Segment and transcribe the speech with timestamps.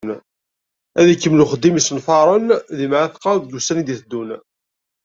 [0.99, 2.45] Ad ikemmel uxeddim n yisenfaren,
[2.77, 4.29] deg Mɛetqa, deg wussan i d-iteddun.